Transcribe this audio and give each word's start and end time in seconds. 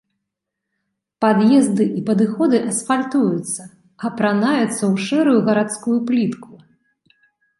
Пад'езды 1.25 1.85
і 1.99 2.01
падыходы 2.07 2.57
асфальтуюцца, 2.71 3.61
апранаюцца 4.09 4.65
ў 4.91 4.95
шэрую 5.09 5.35
гарадскую 5.51 5.97
плітку. 6.09 6.51